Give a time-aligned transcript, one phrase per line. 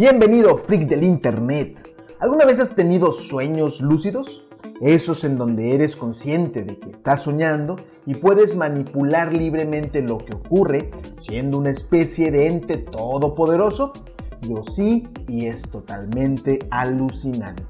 [0.00, 1.86] Bienvenido, freak del Internet.
[2.20, 4.46] ¿Alguna vez has tenido sueños lúcidos?
[4.80, 10.32] Esos en donde eres consciente de que estás soñando y puedes manipular libremente lo que
[10.32, 13.92] ocurre, siendo una especie de ente todopoderoso.
[14.40, 17.64] Yo sí, y es totalmente alucinante.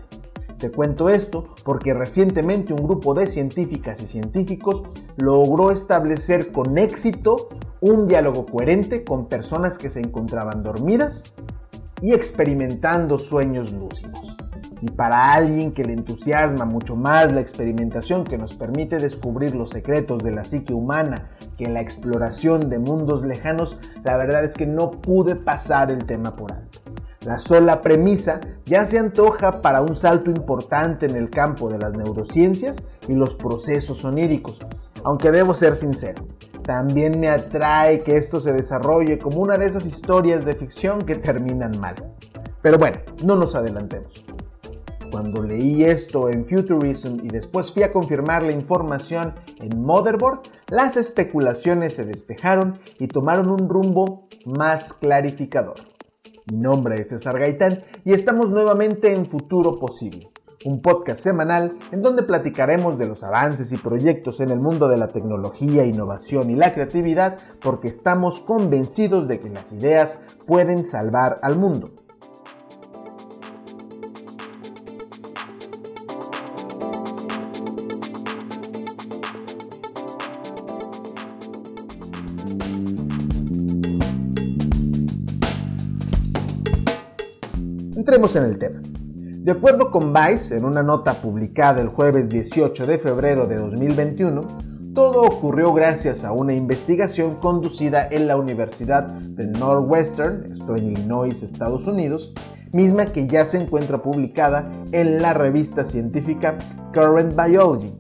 [0.56, 4.84] Te cuento esto porque recientemente un grupo de científicas y científicos
[5.16, 7.48] logró establecer con éxito
[7.80, 11.34] un diálogo coherente con personas que se encontraban dormidas
[12.02, 14.36] y experimentando sueños lúcidos.
[14.82, 19.70] Y para alguien que le entusiasma mucho más la experimentación que nos permite descubrir los
[19.70, 24.66] secretos de la psique humana que la exploración de mundos lejanos, la verdad es que
[24.66, 26.80] no pude pasar el tema por alto.
[27.27, 31.92] La sola premisa ya se antoja para un salto importante en el campo de las
[31.92, 34.60] neurociencias y los procesos oníricos,
[35.05, 36.27] aunque debo ser sincero,
[36.62, 41.16] también me atrae que esto se desarrolle como una de esas historias de ficción que
[41.16, 41.97] terminan mal.
[42.62, 44.25] Pero bueno, no nos adelantemos.
[45.11, 50.97] Cuando leí esto en Futurism y después fui a confirmar la información en Motherboard, las
[50.97, 55.75] especulaciones se despejaron y tomaron un rumbo más clarificador.
[56.47, 60.31] Mi nombre es César Gaitán y estamos nuevamente en Futuro Posible
[60.64, 64.98] un podcast semanal en donde platicaremos de los avances y proyectos en el mundo de
[64.98, 71.38] la tecnología, innovación y la creatividad porque estamos convencidos de que las ideas pueden salvar
[71.42, 71.92] al mundo.
[87.97, 88.89] Entremos en el tema.
[89.42, 94.47] De acuerdo con Vice, en una nota publicada el jueves 18 de febrero de 2021,
[94.94, 101.42] todo ocurrió gracias a una investigación conducida en la Universidad de Northwestern, esto en Illinois,
[101.42, 102.34] Estados Unidos,
[102.72, 106.59] misma que ya se encuentra publicada en la revista científica
[106.92, 107.94] Current Biology.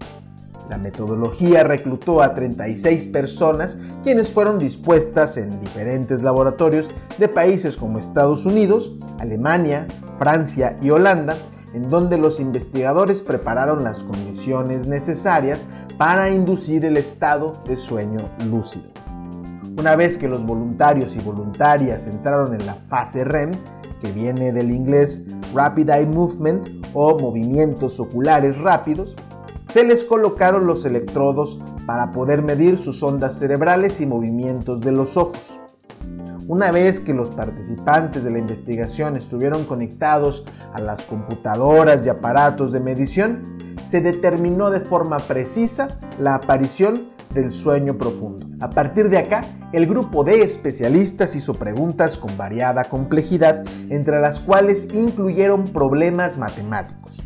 [0.68, 7.98] La metodología reclutó a 36 personas quienes fueron dispuestas en diferentes laboratorios de países como
[7.98, 9.88] Estados Unidos, Alemania,
[10.20, 11.34] Francia y Holanda,
[11.72, 15.64] en donde los investigadores prepararon las condiciones necesarias
[15.96, 18.90] para inducir el estado de sueño lúcido.
[19.78, 23.52] Una vez que los voluntarios y voluntarias entraron en la fase REM,
[23.98, 29.16] que viene del inglés Rapid Eye Movement o movimientos oculares rápidos,
[29.70, 35.16] se les colocaron los electrodos para poder medir sus ondas cerebrales y movimientos de los
[35.16, 35.62] ojos.
[36.50, 40.44] Una vez que los participantes de la investigación estuvieron conectados
[40.74, 45.86] a las computadoras y aparatos de medición, se determinó de forma precisa
[46.18, 48.48] la aparición del sueño profundo.
[48.58, 54.40] A partir de acá, el grupo de especialistas hizo preguntas con variada complejidad, entre las
[54.40, 57.22] cuales incluyeron problemas matemáticos.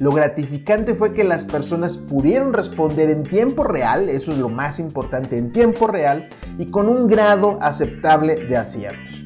[0.00, 4.78] Lo gratificante fue que las personas pudieron responder en tiempo real, eso es lo más
[4.78, 9.24] importante, en tiempo real y con un grado aceptable de aciertos.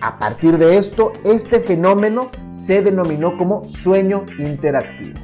[0.00, 5.20] A partir de esto, este fenómeno se denominó como sueño interactivo.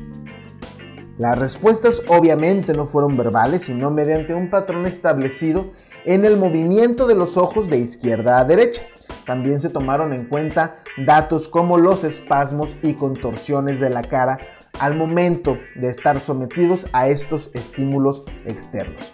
[1.17, 5.71] Las respuestas obviamente no fueron verbales, sino mediante un patrón establecido
[6.05, 8.83] en el movimiento de los ojos de izquierda a derecha.
[9.27, 14.39] También se tomaron en cuenta datos como los espasmos y contorsiones de la cara
[14.81, 19.13] al momento de estar sometidos a estos estímulos externos.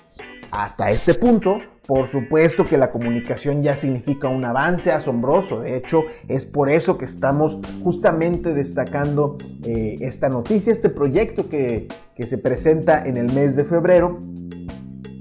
[0.52, 5.60] Hasta este punto, por supuesto que la comunicación ya significa un avance asombroso.
[5.60, 11.88] De hecho, es por eso que estamos justamente destacando eh, esta noticia, este proyecto que,
[12.14, 14.18] que se presenta en el mes de febrero.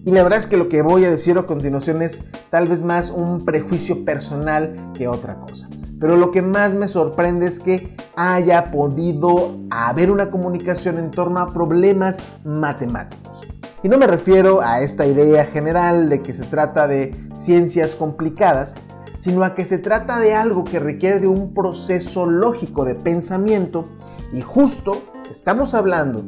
[0.06, 2.84] Y la verdad es que lo que voy a decir a continuación es tal vez
[2.84, 5.68] más un prejuicio personal que otra cosa.
[6.00, 11.40] Pero lo que más me sorprende es que haya podido haber una comunicación en torno
[11.40, 13.48] a problemas matemáticos.
[13.82, 18.76] Y no me refiero a esta idea general de que se trata de ciencias complicadas,
[19.18, 23.88] sino a que se trata de algo que requiere de un proceso lógico de pensamiento
[24.34, 25.02] y justo
[25.32, 26.26] estamos hablando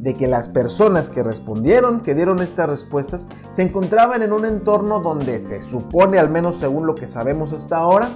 [0.00, 5.00] de que las personas que respondieron, que dieron estas respuestas, se encontraban en un entorno
[5.00, 8.08] donde se supone, al menos según lo que sabemos hasta ahora,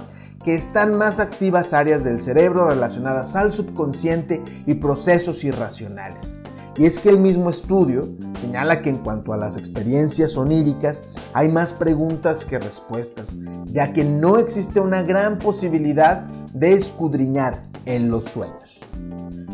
[0.43, 6.35] que están más activas áreas del cerebro relacionadas al subconsciente y procesos irracionales.
[6.77, 11.03] Y es que el mismo estudio señala que en cuanto a las experiencias oníricas
[11.33, 18.09] hay más preguntas que respuestas, ya que no existe una gran posibilidad de escudriñar en
[18.09, 18.81] los sueños.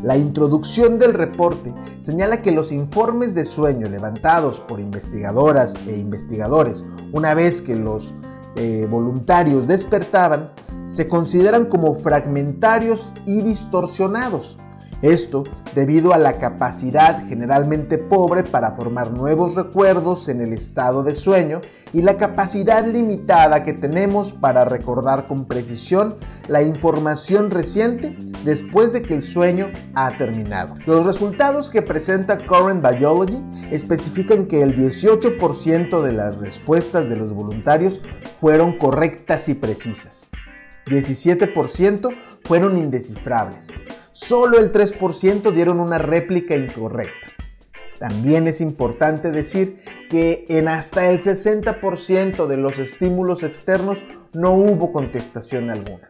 [0.04, 6.84] La introducción del reporte señala que los informes de sueño levantados por investigadoras e investigadores
[7.12, 8.16] una vez que los
[8.56, 10.52] eh, voluntarios despertaban
[10.86, 14.58] se consideran como fragmentarios y distorsionados.
[15.02, 15.44] Esto
[15.74, 21.62] debido a la capacidad generalmente pobre para formar nuevos recuerdos en el estado de sueño
[21.92, 26.16] y la capacidad limitada que tenemos para recordar con precisión
[26.48, 28.16] la información reciente
[28.46, 30.76] después de que el sueño ha terminado.
[30.86, 37.34] Los resultados que presenta Current Biology especifican que el 18% de las respuestas de los
[37.34, 38.02] voluntarios
[38.40, 40.28] fueron correctas y precisas.
[40.86, 43.74] 17% fueron indescifrables.
[44.12, 47.30] Solo el 3% dieron una réplica incorrecta.
[48.00, 49.78] También es importante decir
[50.10, 56.10] que en hasta el 60% de los estímulos externos no hubo contestación alguna.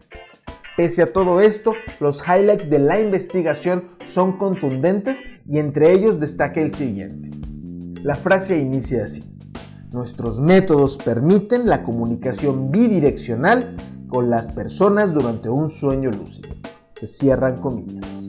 [0.78, 6.62] Pese a todo esto, los highlights de la investigación son contundentes y entre ellos destaca
[6.62, 7.30] el siguiente.
[8.04, 9.26] La frase inicia así.
[9.92, 13.76] Nuestros métodos permiten la comunicación bidireccional
[14.12, 16.50] con las personas durante un sueño lúcido.
[16.94, 18.28] Se cierran comillas.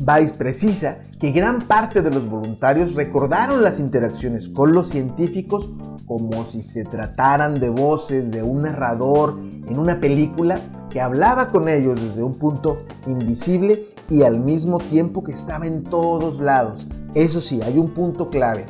[0.00, 5.70] Vice precisa que gran parte de los voluntarios recordaron las interacciones con los científicos
[6.06, 11.68] como si se trataran de voces de un narrador en una película que hablaba con
[11.68, 16.86] ellos desde un punto invisible y al mismo tiempo que estaba en todos lados.
[17.14, 18.66] Eso sí, hay un punto clave.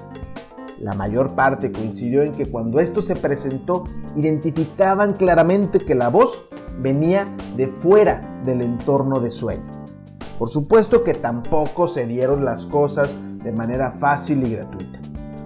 [0.80, 3.84] La mayor parte coincidió en que cuando esto se presentó,
[4.16, 6.48] identificaban claramente que la voz
[6.80, 9.84] venía de fuera del entorno de sueño.
[10.38, 14.98] Por supuesto que tampoco se dieron las cosas de manera fácil y gratuita.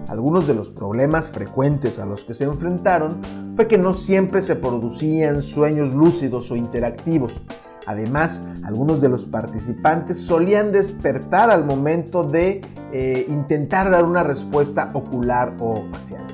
[0.07, 3.21] Algunos de los problemas frecuentes a los que se enfrentaron
[3.55, 7.41] fue que no siempre se producían sueños lúcidos o interactivos.
[7.85, 12.61] Además, algunos de los participantes solían despertar al momento de
[12.91, 16.25] eh, intentar dar una respuesta ocular o facial.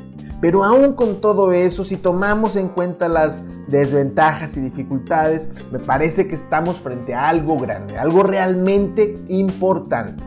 [0.42, 6.28] Pero aún con todo eso, si tomamos en cuenta las desventajas y dificultades, me parece
[6.28, 10.24] que estamos frente a algo grande, algo realmente importante.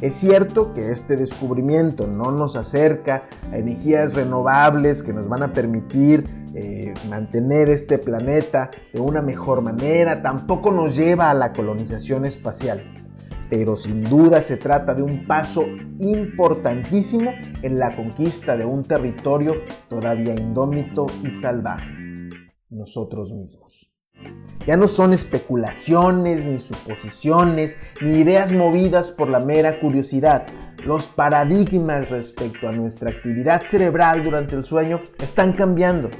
[0.00, 5.52] Es cierto que este descubrimiento no nos acerca a energías renovables que nos van a
[5.52, 12.26] permitir eh, mantener este planeta de una mejor manera, tampoco nos lleva a la colonización
[12.26, 13.05] espacial
[13.48, 15.64] pero sin duda se trata de un paso
[15.98, 17.32] importantísimo
[17.62, 21.90] en la conquista de un territorio todavía indómito y salvaje,
[22.70, 23.92] nosotros mismos.
[24.66, 30.46] Ya no son especulaciones, ni suposiciones, ni ideas movidas por la mera curiosidad.
[30.84, 36.10] Los paradigmas respecto a nuestra actividad cerebral durante el sueño están cambiando.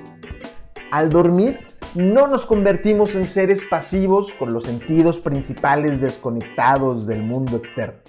[0.92, 7.56] Al dormir, no nos convertimos en seres pasivos con los sentidos principales desconectados del mundo
[7.56, 8.00] externo.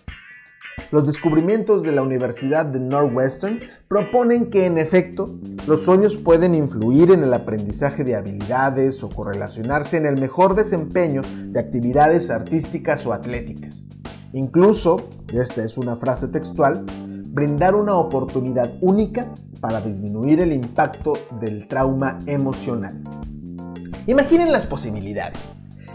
[0.92, 5.36] Los descubrimientos de la Universidad de Northwestern proponen que en efecto
[5.66, 11.24] los sueños pueden influir en el aprendizaje de habilidades o correlacionarse en el mejor desempeño
[11.48, 13.88] de actividades artísticas o atléticas.
[14.34, 16.86] Incluso, esta es una frase textual,
[17.28, 23.02] brindar una oportunidad única para disminuir el impacto del trauma emocional.
[24.08, 25.54] Imaginen las posibilidades.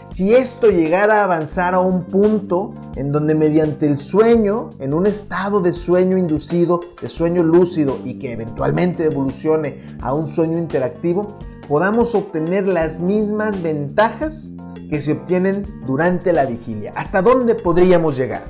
[0.09, 5.07] Si esto llegara a avanzar a un punto en donde mediante el sueño, en un
[5.07, 11.39] estado de sueño inducido, de sueño lúcido y que eventualmente evolucione a un sueño interactivo,
[11.67, 14.51] podamos obtener las mismas ventajas
[14.91, 16.93] que se obtienen durante la vigilia.
[16.95, 18.45] ¿Hasta dónde podríamos llegar?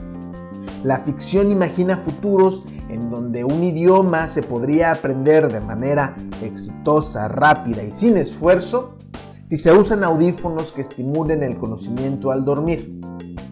[0.84, 7.82] La ficción imagina futuros en donde un idioma se podría aprender de manera exitosa, rápida
[7.82, 8.98] y sin esfuerzo
[9.46, 13.02] si se usan audífonos que estimulen el conocimiento al dormir.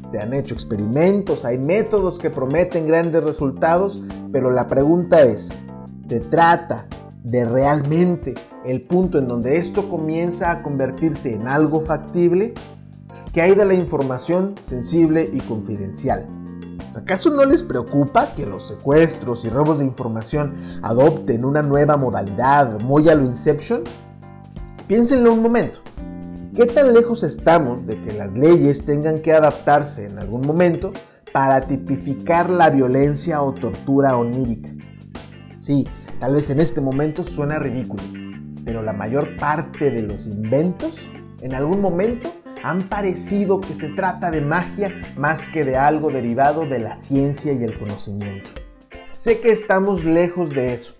[0.05, 3.99] Se han hecho experimentos, hay métodos que prometen grandes resultados,
[4.31, 5.53] pero la pregunta es,
[5.99, 6.87] ¿se trata
[7.23, 8.33] de realmente
[8.65, 12.53] el punto en donde esto comienza a convertirse en algo factible?
[13.33, 16.25] ¿Qué hay la información sensible y confidencial?
[16.95, 22.81] ¿Acaso no les preocupa que los secuestros y robos de información adopten una nueva modalidad
[22.81, 23.83] muy a lo Inception?
[24.91, 25.79] Piénsenlo un momento.
[26.53, 30.91] ¿Qué tan lejos estamos de que las leyes tengan que adaptarse en algún momento
[31.31, 34.67] para tipificar la violencia o tortura onírica?
[35.57, 35.87] Sí,
[36.19, 38.03] tal vez en este momento suena ridículo,
[38.65, 42.29] pero la mayor parte de los inventos en algún momento
[42.61, 47.53] han parecido que se trata de magia más que de algo derivado de la ciencia
[47.53, 48.49] y el conocimiento.
[49.13, 50.95] Sé que estamos lejos de eso,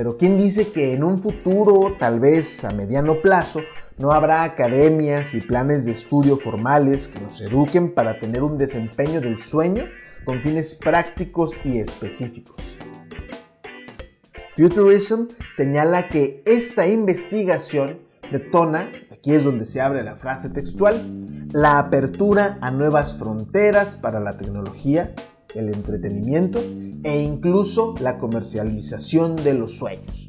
[0.00, 3.60] pero ¿quién dice que en un futuro, tal vez a mediano plazo,
[3.98, 9.20] no habrá academias y planes de estudio formales que nos eduquen para tener un desempeño
[9.20, 9.84] del sueño
[10.24, 12.78] con fines prácticos y específicos?
[14.56, 18.00] Futurism señala que esta investigación
[18.32, 24.18] detona, aquí es donde se abre la frase textual, la apertura a nuevas fronteras para
[24.18, 25.14] la tecnología,
[25.54, 26.60] el entretenimiento
[27.02, 30.28] e incluso la comercialización de los sueños.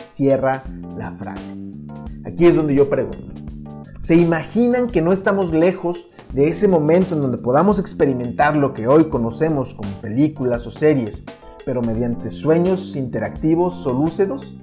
[0.00, 0.64] Cierra
[0.96, 1.56] la frase.
[2.24, 3.32] Aquí es donde yo pregunto,
[4.00, 8.88] ¿se imaginan que no estamos lejos de ese momento en donde podamos experimentar lo que
[8.88, 11.24] hoy conocemos como películas o series,
[11.64, 14.56] pero mediante sueños interactivos o lúcidos?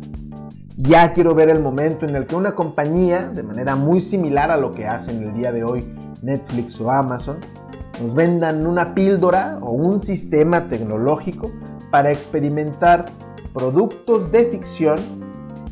[0.76, 4.58] Ya quiero ver el momento en el que una compañía, de manera muy similar a
[4.58, 5.86] lo que hacen el día de hoy
[6.22, 7.38] Netflix o Amazon,
[8.02, 11.52] nos vendan una píldora o un sistema tecnológico
[11.92, 13.06] para experimentar
[13.54, 15.00] productos de ficción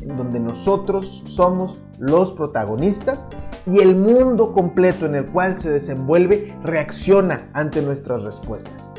[0.00, 3.28] en donde nosotros somos los protagonistas
[3.66, 8.92] y el mundo completo en el cual se desenvuelve reacciona ante nuestras respuestas.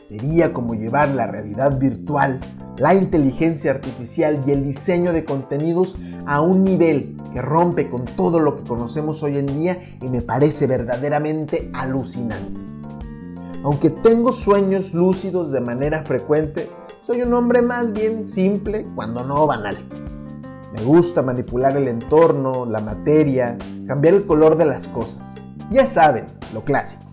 [0.00, 2.40] Sería como llevar la realidad virtual,
[2.78, 8.40] la inteligencia artificial y el diseño de contenidos a un nivel que rompe con todo
[8.40, 12.62] lo que conocemos hoy en día y me parece verdaderamente alucinante.
[13.64, 16.70] Aunque tengo sueños lúcidos de manera frecuente,
[17.02, 19.78] soy un hombre más bien simple, cuando no banal.
[20.72, 25.36] Me gusta manipular el entorno, la materia, cambiar el color de las cosas.
[25.70, 27.04] Ya saben, lo clásico.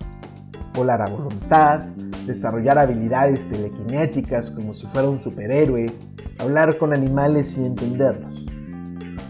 [0.74, 1.80] Volar a voluntad,
[2.26, 5.92] desarrollar habilidades telequinéticas como si fuera un superhéroe,
[6.38, 8.46] hablar con animales y entenderlos.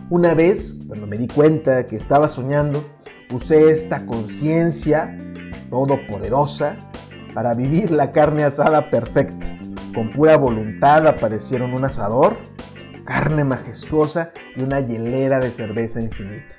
[0.08, 2.84] Una vez, cuando me di cuenta que estaba soñando,
[3.32, 5.18] usé esta conciencia
[5.68, 6.78] todopoderosa
[7.34, 9.58] para vivir la carne asada perfecta.
[9.92, 12.36] Con pura voluntad aparecieron un asador,
[13.04, 16.54] carne majestuosa y una hielera de cerveza infinita.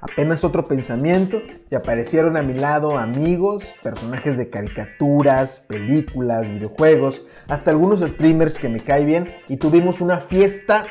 [0.00, 7.72] Apenas otro pensamiento y aparecieron a mi lado amigos, personajes de caricaturas, películas, videojuegos, hasta
[7.72, 10.84] algunos streamers que me caen bien y tuvimos una fiesta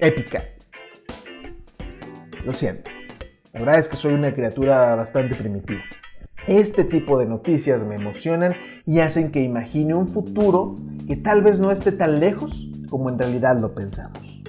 [0.00, 0.42] épica
[2.44, 2.90] lo siento.
[3.52, 5.82] La verdad es que soy una criatura bastante primitiva.
[6.46, 11.60] Este tipo de noticias me emocionan y hacen que imagine un futuro que tal vez
[11.60, 14.42] no esté tan lejos como en realidad lo pensamos.